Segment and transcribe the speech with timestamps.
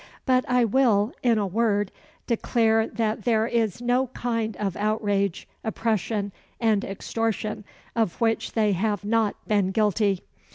[0.25, 1.91] But I will, in a word,
[2.25, 7.63] declare that there is no kind of outrage, oppression, and extortion
[7.95, 10.23] of which they have not been guilty.